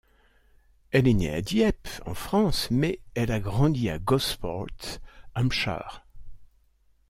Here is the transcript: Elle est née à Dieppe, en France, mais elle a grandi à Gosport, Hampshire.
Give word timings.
Elle 0.89 1.07
est 1.07 1.13
née 1.13 1.29
à 1.31 1.43
Dieppe, 1.43 1.87
en 2.07 2.15
France, 2.15 2.71
mais 2.71 3.01
elle 3.13 3.31
a 3.31 3.39
grandi 3.39 3.87
à 3.91 3.99
Gosport, 3.99 4.65
Hampshire. 5.35 6.03